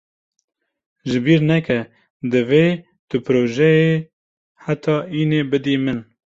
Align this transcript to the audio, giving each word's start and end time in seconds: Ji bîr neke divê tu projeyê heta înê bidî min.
Ji 1.09 1.19
bîr 1.25 1.41
neke 1.49 1.79
divê 2.31 2.65
tu 3.09 3.17
projeyê 3.25 3.95
heta 4.65 4.95
înê 5.19 5.41
bidî 5.51 5.75
min. 5.85 5.99